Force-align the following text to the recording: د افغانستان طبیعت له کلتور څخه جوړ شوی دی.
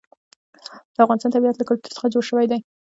د 0.93 0.97
افغانستان 1.05 1.33
طبیعت 1.35 1.55
له 1.57 1.65
کلتور 1.69 1.91
څخه 1.97 2.11
جوړ 2.13 2.23
شوی 2.29 2.45
دی. 2.51 2.59